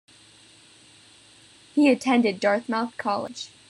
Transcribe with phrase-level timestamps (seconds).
[1.75, 3.49] He attended Dartmouth College.